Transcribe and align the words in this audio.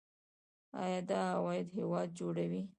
آیا 0.83 0.99
دا 1.09 1.19
عواید 1.37 1.67
هیواد 1.77 2.09
جوړوي؟ 2.19 2.61